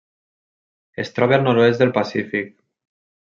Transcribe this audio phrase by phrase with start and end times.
[1.03, 2.51] Es troba al nord-oest del Pacífic.